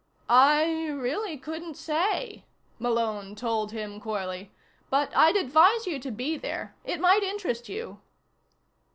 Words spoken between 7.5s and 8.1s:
you."